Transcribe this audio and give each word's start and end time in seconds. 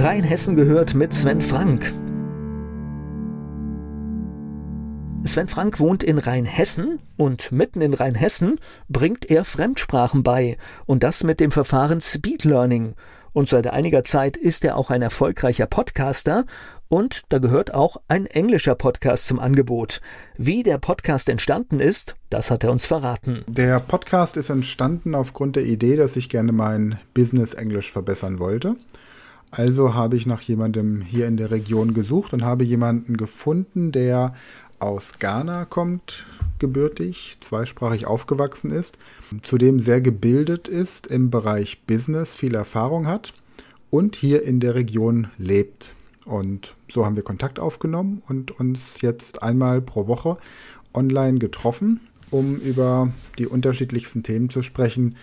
Rheinhessen 0.00 0.54
gehört 0.54 0.94
mit 0.94 1.12
Sven 1.12 1.40
Frank. 1.40 1.92
Sven 5.24 5.48
Frank 5.48 5.80
wohnt 5.80 6.04
in 6.04 6.18
Rheinhessen 6.18 7.00
und 7.16 7.50
mitten 7.50 7.80
in 7.80 7.94
Rheinhessen 7.94 8.60
bringt 8.88 9.28
er 9.28 9.44
Fremdsprachen 9.44 10.22
bei 10.22 10.56
und 10.86 11.02
das 11.02 11.24
mit 11.24 11.40
dem 11.40 11.50
Verfahren 11.50 12.00
Speed 12.00 12.44
Learning. 12.44 12.94
Und 13.32 13.48
seit 13.48 13.66
einiger 13.66 14.04
Zeit 14.04 14.36
ist 14.36 14.64
er 14.64 14.76
auch 14.76 14.90
ein 14.90 15.02
erfolgreicher 15.02 15.66
Podcaster 15.66 16.44
und 16.86 17.22
da 17.28 17.38
gehört 17.38 17.74
auch 17.74 17.96
ein 18.06 18.26
englischer 18.26 18.76
Podcast 18.76 19.26
zum 19.26 19.40
Angebot. 19.40 20.00
Wie 20.36 20.62
der 20.62 20.78
Podcast 20.78 21.28
entstanden 21.28 21.80
ist, 21.80 22.14
das 22.30 22.52
hat 22.52 22.62
er 22.62 22.70
uns 22.70 22.86
verraten. 22.86 23.44
Der 23.48 23.80
Podcast 23.80 24.36
ist 24.36 24.48
entstanden 24.48 25.16
aufgrund 25.16 25.56
der 25.56 25.64
Idee, 25.64 25.96
dass 25.96 26.14
ich 26.14 26.28
gerne 26.28 26.52
mein 26.52 27.00
Business 27.14 27.52
Englisch 27.52 27.90
verbessern 27.90 28.38
wollte. 28.38 28.76
Also 29.50 29.94
habe 29.94 30.16
ich 30.16 30.26
nach 30.26 30.42
jemandem 30.42 31.00
hier 31.00 31.26
in 31.26 31.36
der 31.36 31.50
Region 31.50 31.94
gesucht 31.94 32.32
und 32.32 32.42
habe 32.42 32.64
jemanden 32.64 33.16
gefunden, 33.16 33.92
der 33.92 34.34
aus 34.78 35.14
Ghana 35.18 35.64
kommt, 35.64 36.26
gebürtig, 36.58 37.38
zweisprachig 37.40 38.06
aufgewachsen 38.06 38.70
ist, 38.70 38.98
zudem 39.42 39.80
sehr 39.80 40.00
gebildet 40.00 40.68
ist 40.68 41.06
im 41.06 41.30
Bereich 41.30 41.82
Business, 41.86 42.34
viel 42.34 42.54
Erfahrung 42.54 43.06
hat 43.06 43.32
und 43.90 44.16
hier 44.16 44.42
in 44.42 44.60
der 44.60 44.74
Region 44.74 45.28
lebt. 45.38 45.92
Und 46.24 46.74
so 46.92 47.06
haben 47.06 47.16
wir 47.16 47.22
Kontakt 47.22 47.58
aufgenommen 47.58 48.22
und 48.28 48.50
uns 48.60 49.00
jetzt 49.00 49.42
einmal 49.42 49.80
pro 49.80 50.06
Woche 50.06 50.36
online 50.92 51.38
getroffen, 51.38 52.00
um 52.30 52.56
über 52.56 53.10
die 53.38 53.46
unterschiedlichsten 53.46 54.22
Themen 54.22 54.50
zu 54.50 54.62
sprechen, 54.62 55.16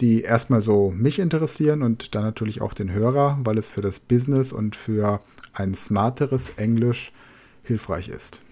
die 0.00 0.22
erstmal 0.22 0.62
so 0.62 0.90
mich 0.90 1.18
interessieren 1.18 1.82
und 1.82 2.14
dann 2.14 2.22
natürlich 2.22 2.60
auch 2.60 2.74
den 2.74 2.92
Hörer, 2.92 3.38
weil 3.44 3.58
es 3.58 3.68
für 3.68 3.82
das 3.82 3.98
Business 3.98 4.52
und 4.52 4.76
für 4.76 5.20
ein 5.52 5.74
smarteres 5.74 6.50
Englisch 6.56 7.12
hilfreich 7.62 8.08
ist. 8.08 8.42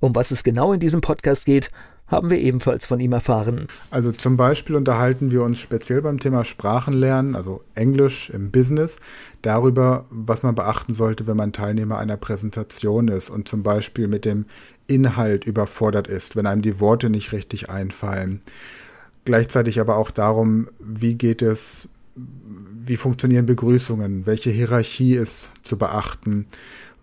Um 0.00 0.14
was 0.14 0.30
es 0.30 0.42
genau 0.42 0.72
in 0.72 0.80
diesem 0.80 1.00
Podcast 1.00 1.46
geht, 1.46 1.70
haben 2.08 2.28
wir 2.28 2.38
ebenfalls 2.38 2.84
von 2.84 3.00
ihm 3.00 3.12
erfahren. 3.12 3.68
Also 3.90 4.12
zum 4.12 4.36
Beispiel 4.36 4.76
unterhalten 4.76 5.30
wir 5.30 5.42
uns 5.42 5.58
speziell 5.58 6.02
beim 6.02 6.20
Thema 6.20 6.44
Sprachenlernen, 6.44 7.34
also 7.34 7.62
Englisch 7.74 8.28
im 8.28 8.50
Business, 8.50 8.98
darüber, 9.40 10.04
was 10.10 10.42
man 10.42 10.54
beachten 10.54 10.92
sollte, 10.92 11.26
wenn 11.26 11.38
man 11.38 11.52
Teilnehmer 11.52 11.98
einer 11.98 12.18
Präsentation 12.18 13.08
ist 13.08 13.30
und 13.30 13.48
zum 13.48 13.62
Beispiel 13.62 14.08
mit 14.08 14.26
dem 14.26 14.44
Inhalt 14.86 15.44
überfordert 15.44 16.06
ist, 16.06 16.36
wenn 16.36 16.46
einem 16.46 16.60
die 16.60 16.80
Worte 16.80 17.08
nicht 17.08 17.32
richtig 17.32 17.70
einfallen 17.70 18.42
gleichzeitig 19.24 19.80
aber 19.80 19.96
auch 19.96 20.10
darum, 20.10 20.68
wie 20.78 21.14
geht 21.14 21.42
es, 21.42 21.88
wie 22.14 22.96
funktionieren 22.96 23.46
Begrüßungen, 23.46 24.26
welche 24.26 24.50
Hierarchie 24.50 25.14
ist 25.14 25.50
zu 25.62 25.78
beachten, 25.78 26.46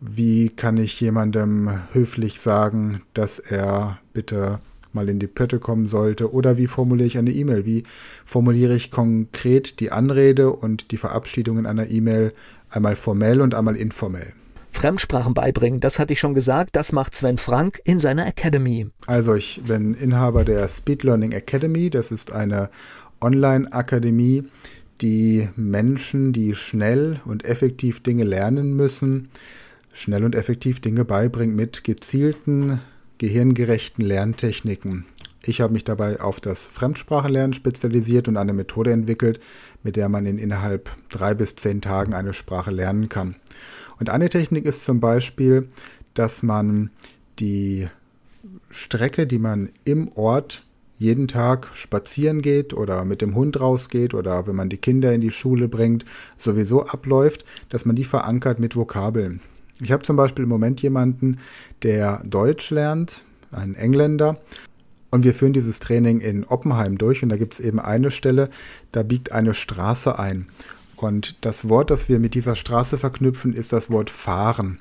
wie 0.02 0.50
kann 0.50 0.78
ich 0.78 1.00
jemandem 1.00 1.69
höflich 1.91 2.40
sagen, 2.40 3.02
dass 3.13 3.40
er 3.40 4.00
bitte 4.13 4.59
mal 4.94 5.09
in 5.09 5.19
die 5.19 5.28
Pötte 5.28 5.59
kommen 5.59 5.88
sollte 5.88 6.34
oder 6.34 6.57
wie 6.57 6.68
formuliere 6.68 7.07
ich 7.07 7.18
eine 7.18 7.31
E-Mail, 7.31 7.66
wie 7.66 7.84
formuliere 8.25 8.75
ich 8.75 8.91
konkret 8.91 9.80
die 9.80 9.91
Anrede 9.91 10.51
und 10.51 10.91
die 10.91 10.97
Verabschiedung 10.97 11.59
in 11.59 11.66
einer 11.66 11.90
E-Mail 11.90 12.34
einmal 12.69 12.96
formell 12.96 13.41
und 13.41 13.53
einmal 13.56 13.75
informell. 13.75 14.34
Fremdsprachen 14.69 15.34
beibringen, 15.34 15.80
das 15.80 16.00
hatte 16.00 16.13
ich 16.13 16.19
schon 16.19 16.34
gesagt, 16.34 16.75
das 16.75 16.91
macht 16.91 17.16
Sven 17.16 17.38
Frank 17.38 17.80
in 17.84 18.00
seiner 18.00 18.28
Academy. 18.28 18.88
Also 19.07 19.35
ich 19.35 19.62
bin 19.66 19.94
Inhaber 19.94 20.46
der 20.46 20.68
Speed 20.68 21.03
Learning 21.03 21.31
Academy, 21.31 21.90
das 21.90 22.12
ist 22.12 22.31
eine 22.31 22.69
Online-Akademie, 23.22 24.46
die 25.02 25.50
Menschen, 25.56 26.34
die 26.34 26.56
schnell 26.56 27.22
und 27.25 27.46
effektiv 27.46 28.02
Dinge 28.02 28.24
lernen 28.24 28.75
müssen, 28.75 29.30
schnell 29.94 30.24
und 30.24 30.35
effektiv 30.35 30.80
Dinge 30.81 31.06
beibringt 31.06 31.56
mit 31.56 31.84
gezielten, 31.84 32.81
gehirngerechten 33.18 34.06
Lerntechniken. 34.06 35.06
Ich 35.49 35.61
habe 35.61 35.73
mich 35.73 35.83
dabei 35.83 36.19
auf 36.19 36.39
das 36.39 36.67
Fremdsprachenlernen 36.67 37.53
spezialisiert 37.53 38.27
und 38.27 38.37
eine 38.37 38.53
Methode 38.53 38.91
entwickelt, 38.91 39.39
mit 39.81 39.95
der 39.95 40.07
man 40.07 40.27
in 40.27 40.37
innerhalb 40.37 40.91
drei 41.09 41.33
bis 41.33 41.55
zehn 41.55 41.81
Tagen 41.81 42.13
eine 42.13 42.35
Sprache 42.35 42.69
lernen 42.69 43.09
kann. 43.09 43.35
Und 43.99 44.11
eine 44.11 44.29
Technik 44.29 44.65
ist 44.65 44.85
zum 44.85 44.99
Beispiel, 44.99 45.67
dass 46.13 46.43
man 46.43 46.91
die 47.39 47.88
Strecke, 48.69 49.25
die 49.25 49.39
man 49.39 49.69
im 49.85 50.11
Ort 50.13 50.67
jeden 50.99 51.27
Tag 51.27 51.69
spazieren 51.73 52.43
geht 52.43 52.75
oder 52.75 53.03
mit 53.03 53.23
dem 53.23 53.33
Hund 53.33 53.59
rausgeht 53.59 54.13
oder 54.13 54.45
wenn 54.45 54.55
man 54.55 54.69
die 54.69 54.77
Kinder 54.77 55.13
in 55.13 55.21
die 55.21 55.31
Schule 55.31 55.67
bringt, 55.67 56.05
sowieso 56.38 56.85
abläuft, 56.85 57.43
dass 57.69 57.85
man 57.85 57.95
die 57.95 58.03
verankert 58.03 58.59
mit 58.59 58.75
Vokabeln. 58.75 59.39
Ich 59.81 59.91
habe 59.91 60.03
zum 60.03 60.15
Beispiel 60.15 60.43
im 60.43 60.49
Moment 60.49 60.79
jemanden, 60.83 61.39
der 61.81 62.21
Deutsch 62.23 62.69
lernt, 62.69 63.23
einen 63.51 63.73
Engländer, 63.73 64.38
und 65.11 65.23
wir 65.23 65.33
führen 65.33 65.53
dieses 65.53 65.79
Training 65.79 66.21
in 66.21 66.45
Oppenheim 66.45 66.97
durch 66.97 67.23
und 67.23 67.29
da 67.29 67.37
gibt 67.37 67.53
es 67.53 67.59
eben 67.59 67.79
eine 67.79 68.11
Stelle, 68.11 68.49
da 68.91 69.03
biegt 69.03 69.31
eine 69.31 69.53
Straße 69.53 70.19
ein. 70.19 70.47
Und 70.95 71.37
das 71.45 71.69
Wort, 71.69 71.89
das 71.89 72.09
wir 72.09 72.19
mit 72.19 72.35
dieser 72.35 72.55
Straße 72.55 72.97
verknüpfen, 72.97 73.53
ist 73.53 73.71
das 73.71 73.89
Wort 73.89 74.09
fahren. 74.09 74.79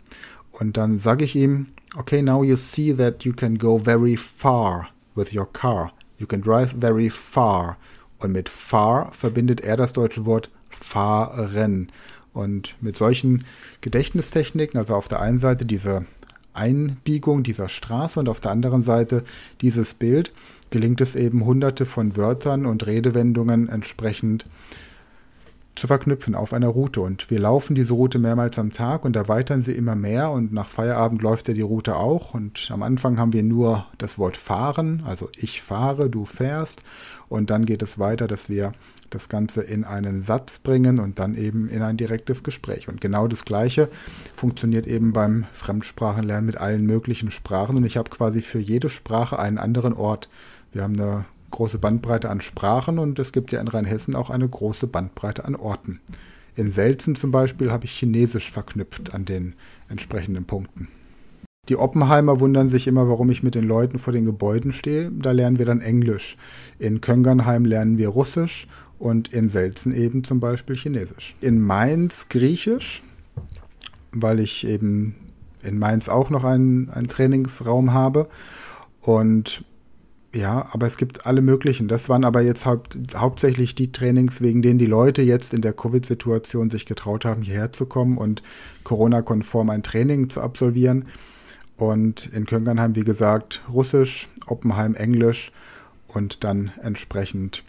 Und 0.51 0.77
dann 0.77 0.99
sage 0.99 1.25
ich 1.25 1.37
ihm, 1.37 1.69
okay, 1.97 2.23
now 2.23 2.43
you 2.43 2.57
see 2.57 2.93
that 2.93 3.25
you 3.25 3.33
can 3.33 3.57
go 3.57 3.79
very 3.79 4.17
far 4.17 4.89
with 5.15 5.33
your 5.33 5.51
car. 5.51 5.93
You 6.19 6.27
can 6.27 6.43
drive 6.43 6.75
very 6.79 7.09
far. 7.09 7.77
Und 8.19 8.33
mit 8.33 8.49
far 8.49 9.13
verbindet 9.13 9.61
er 9.61 9.77
das 9.77 9.93
deutsche 9.93 10.27
Wort 10.27 10.51
fahren. 10.69 11.93
Und 12.33 12.75
mit 12.81 12.97
solchen 12.97 13.45
Gedächtnistechniken, 13.81 14.79
also 14.79 14.95
auf 14.95 15.09
der 15.09 15.21
einen 15.21 15.39
Seite 15.39 15.65
diese 15.65 16.05
Einbiegung 16.59 17.43
dieser 17.43 17.69
Straße 17.69 18.19
und 18.21 18.29
auf 18.29 18.41
der 18.41 18.51
anderen 18.51 18.83
Seite 18.83 19.25
dieses 19.61 19.95
Bild, 19.95 20.33
gelingt 20.71 21.01
es 21.01 21.15
eben 21.15 21.45
hunderte 21.45 21.87
von 21.87 22.17
Wörtern 22.17 22.67
und 22.67 22.87
Redewendungen 22.87 23.69
entsprechend 23.69 24.45
zu 25.79 25.87
verknüpfen 25.87 26.35
auf 26.35 26.53
einer 26.53 26.69
Route. 26.69 27.01
Und 27.01 27.31
wir 27.31 27.39
laufen 27.39 27.75
diese 27.75 27.93
Route 27.93 28.19
mehrmals 28.19 28.59
am 28.59 28.73
Tag 28.73 29.05
und 29.05 29.17
erweitern 29.17 29.63
sie 29.63 29.73
immer 29.73 29.95
mehr 29.95 30.31
und 30.31 30.53
nach 30.53 30.69
Feierabend 30.69 31.23
läuft 31.23 31.49
ja 31.49 31.55
die 31.55 31.63
Route 31.63 31.97
auch. 31.97 32.35
Und 32.35 32.69
am 32.71 32.83
Anfang 32.83 33.19
haben 33.19 33.33
wir 33.33 33.43
nur 33.43 33.87
das 33.99 34.19
Wort 34.19 34.37
fahren, 34.37 35.03
also 35.07 35.31
ich 35.37 35.63
fahre, 35.63 36.11
du 36.11 36.25
fährst. 36.25 36.83
Und 37.29 37.51
dann 37.51 37.67
geht 37.67 37.83
es 37.83 37.99
weiter, 37.99 38.27
dass 38.27 38.49
wir 38.49 38.73
das 39.11 39.29
Ganze 39.29 39.63
in 39.63 39.85
einen 39.85 40.23
Satz 40.23 40.59
bringen 40.59 40.99
und 40.99 41.19
dann 41.19 41.35
eben 41.35 41.69
in 41.69 41.83
ein 41.83 41.97
direktes 41.97 42.43
Gespräch. 42.43 42.89
Und 42.89 43.01
genau 43.01 43.29
das 43.29 43.45
Gleiche 43.45 43.89
funktioniert 44.35 44.87
eben 44.87 45.13
beim 45.13 45.47
Fremdsprachenlernen 45.53 46.47
mit 46.47 46.57
allen 46.59 46.85
möglichen 46.85 47.31
Sprachen. 47.31 47.77
Und 47.77 47.85
ich 47.85 47.97
habe 47.97 48.11
quasi 48.11 48.43
für 48.43 48.59
jede 48.59 48.91
Sprache 48.91 49.39
einen 49.39 49.59
anderen 49.59 49.93
Ort. 49.93 50.29
Wir 50.73 50.83
haben 50.83 50.99
eine 51.01 51.25
große 51.51 51.79
Bandbreite 51.79 52.31
an 52.31 52.41
Sprachen 52.41 52.99
und 52.99 53.19
es 53.19 53.33
gibt 53.33 53.53
ja 53.53 53.61
in 53.61 53.69
Rheinhessen 53.69 54.15
auch 54.15 54.31
eine 54.31 54.49
große 54.49 54.87
Bandbreite 54.87 55.45
an 55.45 55.57
Orten. 55.57 56.01
In 56.55 56.71
Selzen 56.71 57.15
zum 57.15 57.31
Beispiel 57.31 57.71
habe 57.71 57.85
ich 57.85 57.93
Chinesisch 57.93 58.51
verknüpft 58.51 59.15
an 59.15 59.25
den 59.25 59.55
entsprechenden 59.89 60.45
Punkten. 60.45 60.89
Die 61.69 61.77
Oppenheimer 61.77 62.41
wundern 62.41 62.69
sich 62.69 62.87
immer, 62.87 63.09
warum 63.09 63.31
ich 63.31 63.43
mit 63.43 63.55
den 63.55 63.65
Leuten 63.65 63.99
vor 63.99 64.13
den 64.13 64.25
Gebäuden 64.25 64.73
stehe. 64.73 65.13
Da 65.13 65.33
lernen 65.33 65.59
wir 65.59 65.67
dann 65.67 65.81
Englisch. 65.81 66.37
In 66.79 67.01
Köngernheim 67.01 67.67
lernen 67.67 67.99
wir 67.99 68.09
Russisch 68.09 68.67
und 68.99 69.33
in 69.33 69.49
Selzen 69.49 69.95
eben 69.95 70.25
zum 70.25 70.41
Beispiel 70.41 70.77
Chinesisch. 70.77 71.35
In 71.41 71.61
Mainz 71.61 72.29
Griechisch, 72.29 73.03
weil 74.13 74.41
ich 74.41 74.67
eben 74.67 75.15
in 75.63 75.79
Mainz 75.79 76.09
auch 76.09 76.31
noch 76.31 76.45
einen, 76.45 76.89
einen 76.91 77.09
Trainingsraum 77.09 77.93
habe. 77.93 78.29
Und 79.03 79.65
ja, 80.35 80.69
aber 80.73 80.87
es 80.87 80.99
gibt 80.99 81.27
alle 81.27 81.41
möglichen. 81.41 81.89
Das 81.89 82.09
waren 82.09 82.25
aber 82.25 82.43
jetzt 82.43 82.67
haupt, 82.67 82.99
hauptsächlich 83.17 83.75
die 83.75 83.93
Trainings, 83.93 84.43
wegen 84.43 84.61
denen 84.61 84.79
die 84.79 84.87
Leute 84.87 85.23
jetzt 85.23 85.55
in 85.55 85.63
der 85.63 85.73
Covid-Situation 85.73 86.69
sich 86.69 86.85
getraut 86.85 87.25
haben, 87.25 87.43
hierher 87.43 87.73
zu 87.73 87.87
kommen 87.87 88.19
und 88.19 88.43
Corona-konform 88.85 89.71
ein 89.71 89.83
Training 89.83 90.29
zu 90.29 90.43
absolvieren. 90.43 91.07
Und 91.77 92.27
in 92.35 92.45
Köngernheim, 92.45 92.95
wie 92.95 93.05
gesagt, 93.05 93.63
Russisch, 93.73 94.29
Oppenheim 94.47 94.95
Englisch 94.95 95.53
und 96.09 96.45
dann 96.45 96.73
entsprechend 96.83 97.63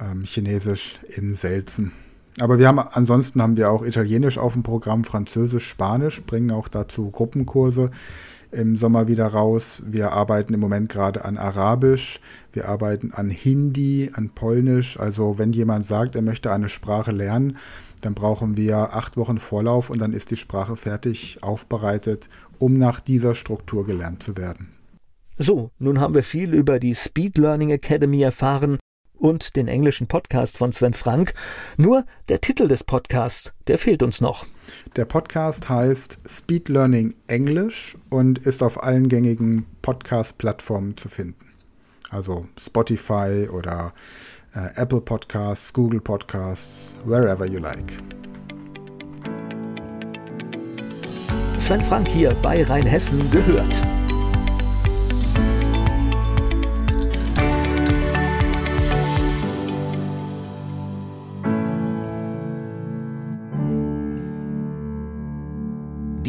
ähm, 0.00 0.24
Chinesisch 0.24 0.98
in 1.16 1.34
Selzen. 1.34 1.92
Aber 2.40 2.58
wir 2.58 2.66
haben 2.66 2.80
ansonsten 2.80 3.40
haben 3.40 3.56
wir 3.56 3.70
auch 3.70 3.84
Italienisch 3.84 4.38
auf 4.38 4.54
dem 4.54 4.64
Programm, 4.64 5.04
Französisch, 5.04 5.68
Spanisch, 5.68 6.22
bringen 6.22 6.50
auch 6.50 6.66
dazu 6.66 7.10
Gruppenkurse 7.10 7.92
im 8.54 8.76
Sommer 8.76 9.08
wieder 9.08 9.26
raus. 9.26 9.82
Wir 9.84 10.12
arbeiten 10.12 10.54
im 10.54 10.60
Moment 10.60 10.88
gerade 10.88 11.24
an 11.24 11.36
Arabisch, 11.36 12.20
wir 12.52 12.68
arbeiten 12.68 13.12
an 13.12 13.28
Hindi, 13.30 14.10
an 14.14 14.30
Polnisch. 14.30 14.98
Also 14.98 15.38
wenn 15.38 15.52
jemand 15.52 15.86
sagt, 15.86 16.14
er 16.14 16.22
möchte 16.22 16.52
eine 16.52 16.68
Sprache 16.68 17.10
lernen, 17.12 17.56
dann 18.00 18.14
brauchen 18.14 18.56
wir 18.56 18.94
acht 18.94 19.16
Wochen 19.16 19.38
Vorlauf 19.38 19.90
und 19.90 19.98
dann 20.00 20.12
ist 20.12 20.30
die 20.30 20.36
Sprache 20.36 20.76
fertig 20.76 21.38
aufbereitet, 21.42 22.28
um 22.58 22.78
nach 22.78 23.00
dieser 23.00 23.34
Struktur 23.34 23.86
gelernt 23.86 24.22
zu 24.22 24.36
werden. 24.36 24.68
So, 25.36 25.70
nun 25.78 26.00
haben 26.00 26.14
wir 26.14 26.22
viel 26.22 26.54
über 26.54 26.78
die 26.78 26.94
Speed 26.94 27.38
Learning 27.38 27.70
Academy 27.70 28.22
erfahren 28.22 28.78
und 29.24 29.56
den 29.56 29.68
englischen 29.68 30.06
Podcast 30.06 30.58
von 30.58 30.70
Sven 30.70 30.92
Frank. 30.92 31.32
Nur 31.78 32.04
der 32.28 32.42
Titel 32.42 32.68
des 32.68 32.84
Podcasts, 32.84 33.54
der 33.68 33.78
fehlt 33.78 34.02
uns 34.02 34.20
noch. 34.20 34.44
Der 34.96 35.06
Podcast 35.06 35.66
heißt 35.66 36.18
Speed 36.28 36.68
Learning 36.68 37.14
Englisch 37.26 37.96
und 38.10 38.38
ist 38.38 38.62
auf 38.62 38.82
allen 38.82 39.08
gängigen 39.08 39.64
Podcast-Plattformen 39.80 40.98
zu 40.98 41.08
finden. 41.08 41.54
Also 42.10 42.46
Spotify 42.60 43.48
oder 43.50 43.94
äh, 44.54 44.78
Apple 44.78 45.00
Podcasts, 45.00 45.72
Google 45.72 46.02
Podcasts, 46.02 46.94
wherever 47.06 47.46
you 47.46 47.60
like. 47.60 47.94
Sven 51.58 51.80
Frank 51.80 52.06
hier 52.08 52.34
bei 52.42 52.62
Rheinhessen 52.62 53.30
gehört. 53.30 53.82